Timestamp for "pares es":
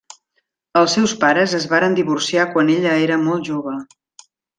1.23-1.67